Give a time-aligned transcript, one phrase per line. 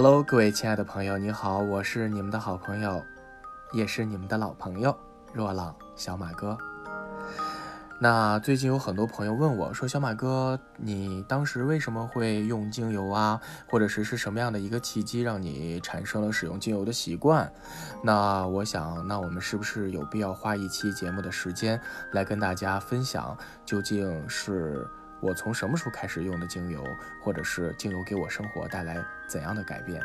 [0.00, 3.04] Hello，各位亲爱的朋友，你好，我是你们的好朋友，
[3.72, 4.96] 也是你们的老朋友
[5.32, 6.56] 若朗小马哥。
[7.98, 13.40] 那最近有很多朋友问我说：“小马哥，你当时为什么会用精油啊？
[13.68, 17.52] 或者是是什么样的一个契机让你产生了使用精油的习惯？”
[18.00, 21.80] 那我想，那我们是不是有必要花一期节目的时间
[22.12, 24.86] 来跟大家分享，究竟是
[25.20, 26.84] 我从什么时候开始用的精油，
[27.22, 30.02] 或者是精油给我生活带来怎样的改变？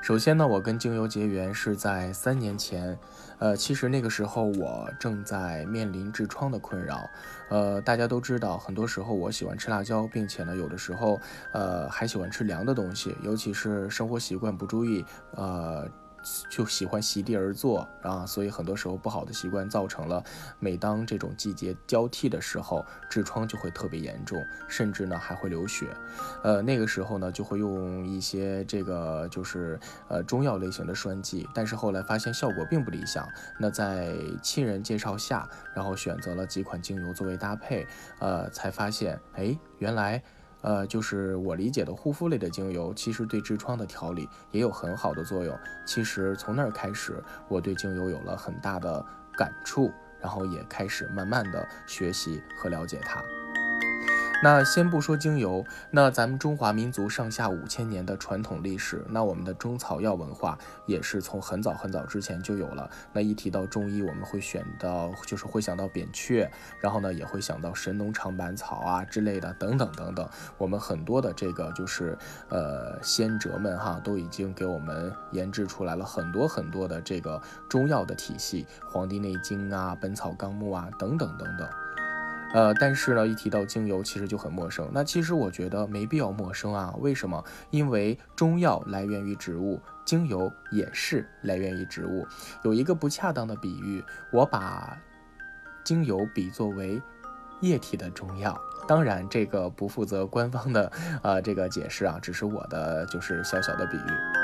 [0.00, 2.96] 首先呢，我跟精油结缘是在三年前，
[3.38, 7.10] 呃，其实那个时候我正在面临痔疮的困扰，
[7.48, 11.20] 呃，大家都知道，很多时候我喜欢吃辣椒，并且呢，有的时候，
[11.52, 15.88] 呃，还喜欢吃凉的东西，尤其是生活习惯不注意，呃。
[16.50, 20.22] 就喜欢席地而坐啊，所以很多时候不好的习惯造成了，
[20.58, 25.86] 每当这种季节交替的时候，痔疮就会特别严重，甚至呢还会流血。
[26.42, 33.26] 呃，那个时候呢就会用一些这个就是呃中药类型的栓剂，但是后来发现效果并不理想。
[33.58, 37.86] 那在亲人介绍下，然后选择了几款精油作为搭配，
[38.18, 40.22] 呃，才发现哎，原来。
[40.60, 45.56] 呃，就是我理解的护肤类的精油，其实对痔疮的调理也有很好的作用。
[45.86, 49.04] 其实从那儿开始，我对精油有了很大的
[49.36, 53.22] 感触，然后也开始慢慢的学习和了解它。
[54.40, 62.88] 那先不说精油，那咱们中华民族上下五千年的传统历史，那我们的中草药文化也是从很早很早之前就有了。
[63.12, 66.48] 那一提到中医，我们会选到，就是会想到扁鹊，
[66.80, 70.28] 然后呢也会想到神农尝百草啊之类的，等等等等。
[70.56, 72.16] 我们很多的这个就是
[72.48, 81.68] 呃先哲们哈，都已经给我们研制出来了很多很多的这个中药的体系，《黄帝内经》啊，《本草纲目》啊，等等等等。
[82.54, 84.88] 呃，但是呢，一提到精油，其实就很陌生。
[84.92, 86.94] 那其实我觉得没必要陌生啊。
[86.98, 87.44] 为什么？
[87.70, 92.26] 因为中药来源于植物，精油也是来源于植物。
[92.62, 94.98] 有一个不恰当的比喻，我把
[95.84, 97.00] 精油比作为
[97.60, 98.58] 液体的中药。
[98.86, 100.90] 当然，这个不负责官方的
[101.22, 104.37] 呃这个解释啊，只是我的就是小小的比喻。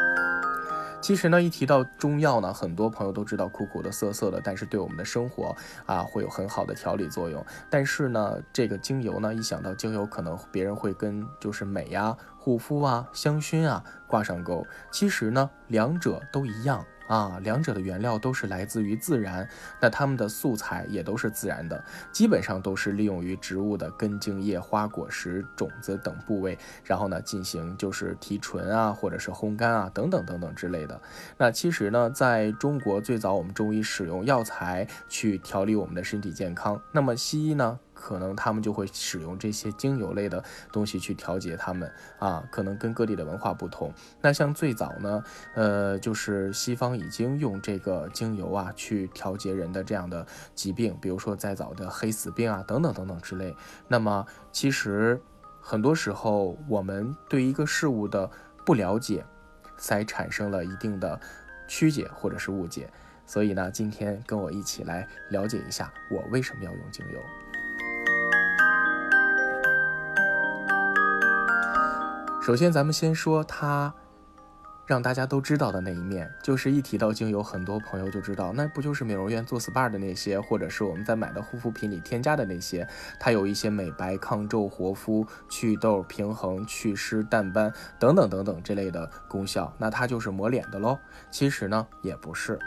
[1.04, 5.54] 其实呢，一提到中药呢，很多朋友都知道苦苦的、涩涩的，但是对我们的生活
[5.84, 7.44] 啊会有很好的调理作用。
[7.68, 14.66] 但是呢，这个精油呢，一想到精油，可能别人会跟就是美呀、护肤啊、香薰啊挂上钩。
[14.90, 16.82] 其实呢，两者都一样。
[17.06, 19.48] 啊，两者的原料都是来自于自然，
[19.80, 31.00] 那它们的素材也都是自然的，基本上都是利用于植物的根茎叶花果实种子等部位，然后呢进行就是提纯啊，或者是烘干啊等等等等之类的。
[31.36, 37.78] 那其实呢，在中国最早我们中医使用药材去调理我们的身体健康，那么西医呢？
[37.94, 43.90] 可能他们就会使用这些精油类的东西去调节他们啊，可能跟各地的文化不同。
[44.20, 45.24] 那像最早呢，
[45.54, 53.56] 呃，就是西方已经用这个精油啊去调节人的这样的疾病，比如说再早的黑死病啊等等等等之类。
[53.88, 55.20] 那么其实
[55.60, 58.30] 很多时候我们对一个事物的
[58.66, 59.24] 不了解，
[59.78, 61.18] 才产生了一定的
[61.68, 62.90] 曲解或者是误解。
[63.26, 67.18] 所以呢，今天跟我一起来了解一下我为什么要用精油。
[72.44, 73.90] 首先，咱们先说它
[74.84, 82.86] 让大家都知道的那一面，就是一提到精油，很多朋友就知道，那不就是美容院做 SPA 的那些，或者是我们在买的护肤品里添加的那些，
[83.18, 90.98] 它有一些美白、抗皱、活肤、祛痘、平衡、祛湿、淡斑等等等等这类的功效，那它就是抹脸的喽。
[91.30, 92.58] 其实呢，也不是，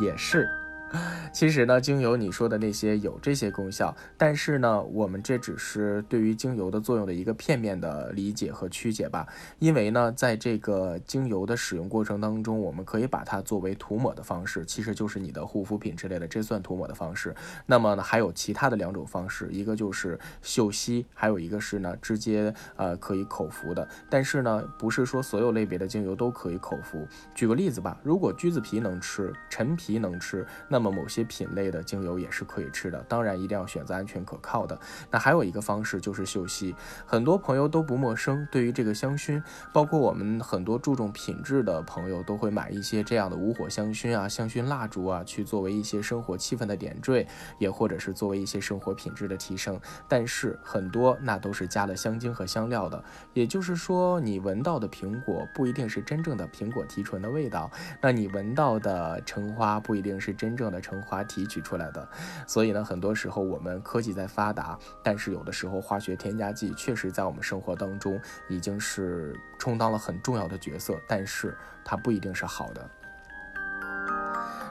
[0.00, 0.48] 也是。
[1.32, 9.26] 其实呢，精油你说的那些有这些功效，但是呢，我们这只是对于精油的作用的一个片面的理解和曲解吧。
[9.58, 17.34] 因为呢，在这个精油的使用过程当中，我们可以把它作为涂抹的方式，其实就是你的护肤品之类的，这算涂抹的方式。
[17.66, 23.88] 那么呢，还有其他的两种方式，一个就是嗅吸，还有一个是呢，直接呃可以口服的。
[24.08, 27.04] 但是呢，不是说所有类别的精油都可以口服。
[27.34, 34.78] 举个例子吧，如果橘子皮能吃，陈皮能吃，那么么某些品类的精油也是可以吃的，当然一定要选择安全可靠的。
[35.10, 36.74] 那还有一个方式就是嗅吸，
[37.06, 38.46] 很多朋友都不陌生。
[38.52, 39.42] 对于这个香薰，
[39.72, 47.26] 包括我们很多注重品质的朋友都会买一些这样的无火香薰啊、香薰蜡烛啊，去作为一些生活气氛的点缀，
[47.58, 49.80] 也或者是作为一些生活品质的提升。
[50.08, 53.02] 但是很多那都是加了香精和香料的，
[53.32, 57.70] 也就是说，你闻到的苹果不一定是真正的苹果提纯的味道，
[58.02, 60.63] 那你闻到的橙花不一定是真正。
[60.64, 62.08] 正的橙花提取出来的。
[62.46, 68.18] 所以呢，很多时候我们科技在发达，但是有的时候化学添加剂确实在我们生活当中
[68.48, 72.90] 已经是充当了很重要的角色，但是它不一定是好的。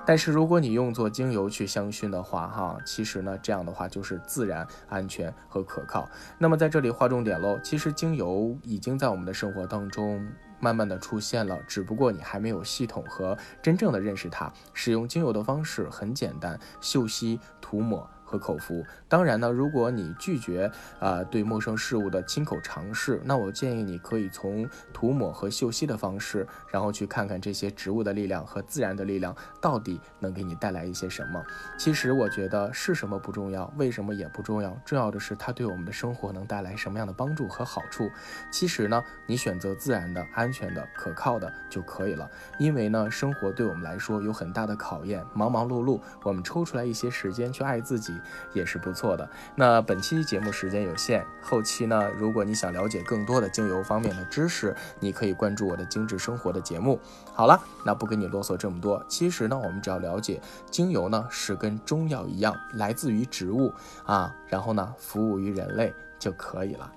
[0.06, 6.10] 但是如果你用作精油去香薰的话，哈，其实呢，这样的话就是自然、安全和可靠。
[6.38, 10.28] 那么在这里划重点喽，其实精油已经在我们的生活当中
[10.64, 14.50] 慢慢的出现了，只不过你还没有系统和真正的认识它。
[14.74, 18.10] 使用精油的方式很简单，嗅吸、涂抹。
[18.34, 31.44] 和口服，当然呢，如果你拒绝啊对陌生事物的亲口尝试，那我建议你可以从涂抹和嗅吸的方式，然后去看看这些植物的力量和自然的力量到底能给你带来一些什么。
[31.78, 38.10] 其实我觉得是什么不重要，为什么也不重要，重要的是它对我们的生活能带来什么样的帮助和好处。
[38.52, 42.28] 其实呢，你选择自然的、安全的、可靠的就可以了。
[42.58, 48.20] 因为呢，生活对我们来说有很大的考验，忙忙碌碌，我们抽出来一些时间去爱自己。
[48.54, 49.30] 也是不错的。
[49.56, 57.00] 那本期节目时间有限，后期呢，如果你想了解更多的精油方面的知识，你可以关注我的精致生活的节目。
[57.34, 59.04] 好了，那不跟你啰嗦这么多。
[59.08, 63.74] 其实呢，我们只要了解精油呢是跟中药一样，来自于植物
[64.06, 66.92] 啊，然后呢服务于人类就可以了。